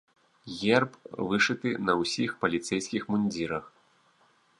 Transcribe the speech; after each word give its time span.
Герб 0.61 0.91
вышыты 1.31 1.69
на 1.89 1.93
ўсіх 2.01 2.33
паліцэйскіх 2.45 3.03
мундзірах. 3.13 3.65